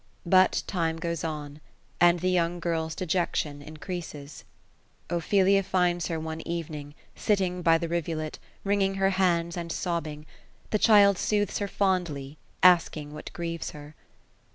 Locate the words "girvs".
2.59-2.95